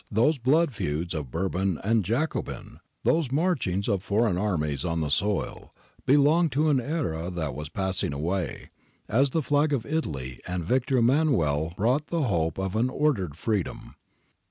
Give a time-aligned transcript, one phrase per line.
[0.09, 5.75] Those blood feuds of Bourbon and Jacobin, those marchings of foreign armies on the soil,
[6.07, 8.71] belonged to an era that was passing away,
[9.07, 13.93] as the flag of Italy and Victor Emmanuel brought the hope of an ordered freedom.